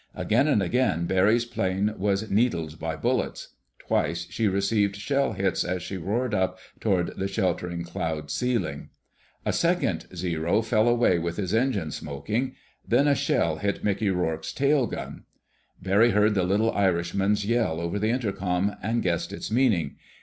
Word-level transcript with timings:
Again 0.15 0.47
and 0.47 0.63
again 0.63 1.05
Barry's 1.05 1.45
plane 1.45 1.93
was 1.95 2.31
needled 2.31 2.79
by 2.79 2.95
bullets. 2.95 3.49
Twice 3.77 4.25
she 4.31 4.47
received 4.47 4.95
shell 4.95 5.33
hits 5.33 5.63
as 5.63 5.83
she 5.83 5.95
roared 5.95 6.33
up 6.33 6.57
toward 6.79 7.15
the 7.19 7.27
sheltering 7.27 7.83
cloud 7.83 8.31
ceiling. 8.31 8.89
A 9.45 9.53
second 9.53 10.07
Zero 10.15 10.63
fell 10.63 10.87
away 10.87 11.19
with 11.19 11.37
his 11.37 11.53
engine 11.53 11.91
smoking. 11.91 12.55
Then 12.87 13.07
a 13.07 13.13
shell 13.13 13.57
hit 13.57 13.83
Mickey 13.83 14.09
Rourke's 14.09 14.53
tail 14.53 14.87
gun. 14.87 15.25
Barry 15.79 16.09
heard 16.09 16.33
the 16.33 16.45
little 16.45 16.71
Irishman's 16.71 17.45
yell 17.45 17.79
over 17.79 17.99
the 17.99 18.09
intercom, 18.09 18.77
and 18.81 19.03
guessed 19.03 19.31
its 19.31 19.51
meaning. 19.51 19.97